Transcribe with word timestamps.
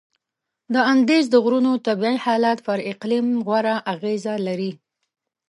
د 0.73 0.75
اندیز 0.93 1.25
د 1.31 1.35
غرونو 1.43 1.71
طبیعي 1.87 2.17
حالت 2.25 2.57
پر 2.67 2.79
اقلیم 2.91 3.27
غوره 3.45 3.75
اغیزه 3.93 4.33
لري. 4.47 4.71